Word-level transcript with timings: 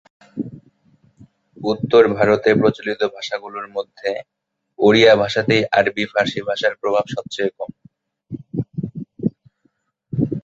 উত্তর 1.63 2.03
ভারতে 2.15 2.49
প্রচলিত 2.61 3.01
ভাষাগুলির 3.15 3.67
মধ্যে 3.75 4.09
ওড়িয়া 4.79 5.13
ভাষাতেই 5.21 5.63
আরবি-ফার্সি 5.77 6.39
ভাষার 6.49 6.73
প্রভাব 6.81 7.05
সবচেয়ে 7.15 7.51
কম। 7.57 7.71